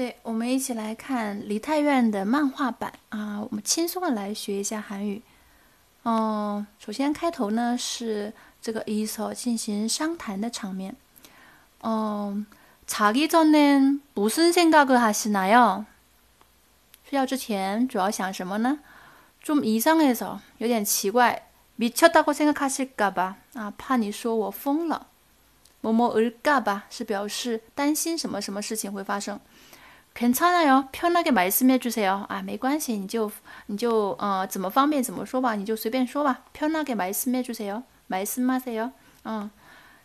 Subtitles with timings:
[0.00, 5.22] 对，我们一起来看梨泰院的漫画版啊，我们轻松的来学一下韩语。
[6.04, 10.94] 嗯，首先开头呢是这个伊所进行商谈的场面。
[11.80, 12.46] 嗯，
[12.86, 15.84] 자기전에무슨생각을하시나 요？
[17.08, 18.80] 睡觉之前主要想什么呢？
[19.42, 21.48] 좀이상해서有点奇怪，
[21.78, 23.36] 미쳤다고생각하실까 봐？
[23.54, 25.06] 啊，怕你说我疯了。
[25.80, 26.82] 뭐뭐을까 봐？
[26.90, 29.38] 是表示担心什么什么事情会发生。
[30.14, 32.24] 괜찮아 요， 편하게말씀해주세 요。
[32.28, 33.30] 啊，没关系，你就
[33.66, 36.42] 你就呃怎么方便怎么说吧，你就随便说吧。
[36.54, 38.92] 편하게말씀해주세 요， 말씀하세 요。
[39.24, 39.50] 嗯，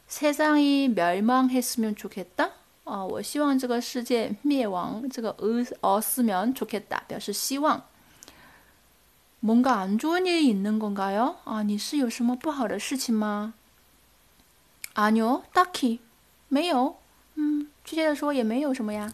[0.10, 2.50] 세상이멸망했으면좋겠 다。
[2.84, 5.08] 啊，我希望这个世界灭亡。
[5.10, 5.34] 这个
[5.82, 7.84] 어어쓰면좋겠다表示希望。
[9.40, 11.36] 뭔가안좋은일이있는건가 요？
[11.46, 13.54] 啊，你是有什么不好的事情吗？
[14.94, 16.00] 아니요딱히
[16.50, 16.98] 没有。
[17.36, 19.14] 嗯，确切的说也没有什么呀。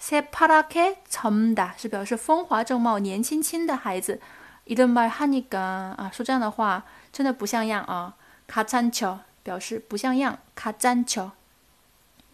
[0.00, 4.20] 새파랗게젊다是表示风华正茂、年轻轻的孩子。
[4.66, 8.14] 이런말하니까啊，说这样的话真的不像样啊！
[8.48, 11.32] 가짠쳐表示不像样，가짠 쳐。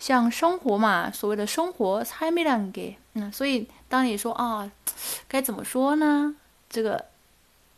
[0.00, 4.70] 像生活嘛，所谓的生活삶이란 게， 嗯，所以当你说啊，
[5.28, 6.34] 该怎么说呢？
[6.68, 7.06] 这个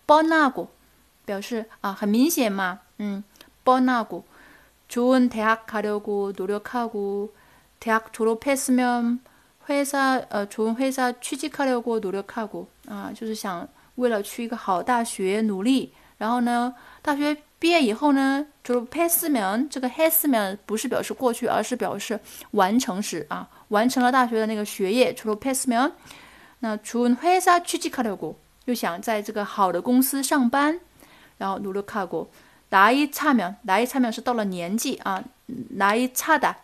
[0.07, 0.69] 뻔하 고，
[1.25, 3.25] 表示啊，很明显嘛，嗯，
[3.65, 4.25] 뻔하 고，
[4.89, 7.31] 좋은대학가려고노력하 고，
[7.81, 9.21] 대학졸업했으면
[9.69, 15.93] 회사呃，从회사취직하려고노력하고啊，就是想为了去一个好大学努力。
[16.19, 22.21] 然后呢，大学毕业以后呢，就是패스 면， 这个했으면不是表示过去，而是表示
[22.51, 25.15] 完成时啊，完成了大学的那个学业。
[25.15, 25.93] 除了패스 면，
[26.61, 28.35] 那从회사취직하려 고，
[28.67, 30.79] 又想在这个好的公司上班。
[31.39, 32.29] 然后노력하 고，
[32.71, 36.55] 나이차 면， 나이차면是到了年纪啊，나이차 다，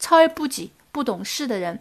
[0.00, 1.80] 철부지不懂事的人，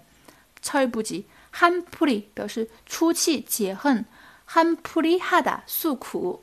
[0.62, 4.06] 철부지 한풀이表示出气解恨，
[4.46, 6.42] 한풀이 하다, 수쿠.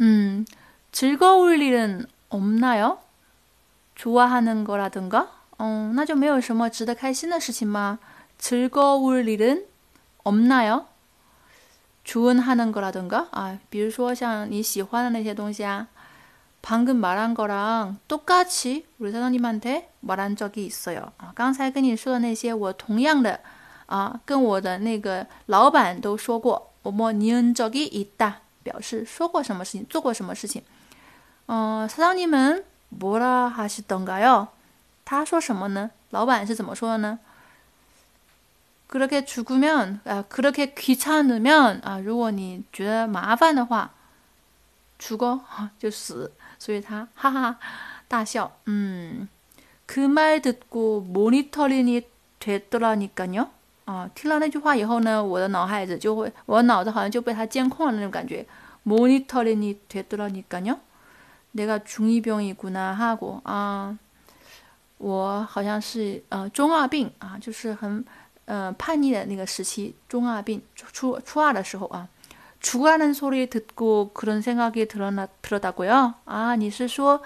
[0.00, 0.44] 음,
[0.92, 2.98] 즐거울 일은 없나요?
[3.94, 5.30] 좋아하는 거라든가?
[5.58, 7.98] 어, 那就没有什么值得开心的事情吗?
[8.38, 9.64] 즐거울 일은
[10.22, 10.86] 없나요?
[12.04, 13.28] 주문하는 거라든가?
[13.32, 15.88] 아, 比如说像你喜欢的那些东西啊.
[16.62, 21.12] 방금 말한 거랑 똑같이 우리 사장님한테 말한 적이 있어요.
[21.18, 23.40] 아, 刚才跟你说的那些我同样的
[23.86, 28.40] 啊跟我的那个老板都说过我뭐 니은 적이 있다.
[28.66, 30.60] 表示说过什么事情做过什么事情
[31.46, 34.48] 어, 사장님은 뭐라 하시던가요?
[35.04, 35.90] 他说什么呢?
[36.10, 37.20] 老板是怎么说的呢?
[38.88, 43.92] 그렇게 죽으면 아, 그렇게 귀찮으면 아, 如果你觉得麻烦的话
[44.98, 45.40] 죽어
[45.78, 47.58] 就死 所以他 哈哈
[48.08, 49.28] 大笑嗯
[49.86, 52.02] 그 말 듣고 모니터링이
[52.40, 53.48] 됐더라니까요
[53.84, 58.44] 啊，听了那句话以后呢，我的脑海子就会，我脑子好像就被他监控了那种感觉。
[58.82, 60.78] 모니터링이 됐더라니까요.
[61.52, 63.96] 내가 중이병이구나 하고 아,
[64.98, 68.04] 我好像是呃中二病啊，就是很
[68.46, 72.08] 呃叛逆的那个时期，中二病初初二的时候啊。
[72.60, 76.14] 죽으라는 소리 듣고 그런 생각이 들었나 들었다고요?
[76.24, 77.20] 아, 你是说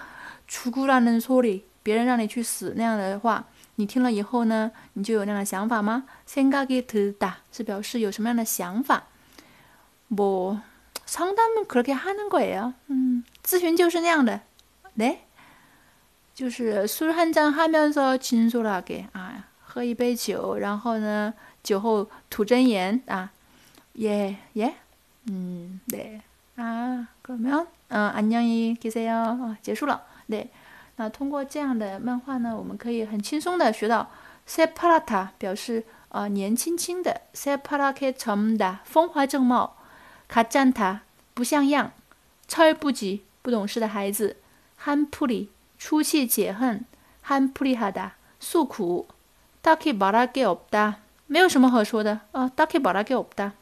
[0.47, 3.47] 죽으라는 소리, 别人让你去死那样的话，
[3.77, 6.05] 你听了以后呢，你就有那样的想法吗？
[6.27, 9.05] 생각이들다是表示有什么样的想法。
[10.09, 14.41] 뭐상담은그렇게하는거예요嗯，咨询就是那样的。
[14.97, 15.21] 네
[16.35, 21.33] 就是술한잔하면서진솔하게啊，喝一杯酒，然后呢，
[21.63, 23.31] 酒后吐真言啊。
[23.99, 24.75] 예 예，
[25.27, 26.21] 嗯，对
[26.57, 30.03] 啊，그러면음안녕히계세요结束了。
[30.29, 30.49] 对。
[30.97, 34.11] 那通过这样的漫画呢，我们可以很轻松的学到
[34.47, 39.77] separata 表示呃年轻轻的 separake chomda 风华正茂
[40.29, 40.99] kajanta
[41.33, 41.93] 不像样
[42.47, 44.37] 철不及不懂事的孩子
[44.85, 46.85] hanpuri 出气解恨
[47.27, 49.09] hanpurihada 诉苦
[49.63, 50.95] taki barake opda
[51.27, 53.53] 没有什么好说的啊 taki barake opda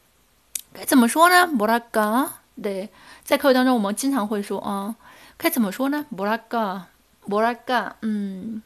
[0.72, 2.28] 该怎么说呢 moraka
[2.62, 2.88] 对，
[3.24, 4.96] 在课语当中我们经常会说啊，
[5.36, 6.82] 该怎么说呢 moraka
[7.28, 8.62] 뭐랄까, 음,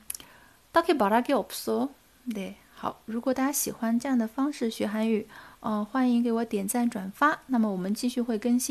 [0.73, 1.89] 딱히 말할 게 없어.
[2.29, 5.27] 네, 好，如果大家喜欢这样的方式学韩语，
[5.59, 7.41] 呃，欢迎给我点赞转发。
[7.47, 8.71] 那么我们继续会更新。